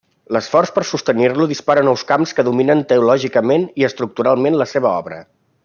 L'esforç 0.35 0.69
per 0.77 0.83
sostenir-lo 0.91 1.47
dispara 1.51 1.83
nous 1.89 2.05
camps 2.13 2.33
que 2.39 2.47
dominen 2.49 2.81
teològicament 2.93 3.69
i 3.83 3.87
estructural 3.91 4.45
la 4.63 4.69
seva 4.75 4.97
obra. 5.05 5.25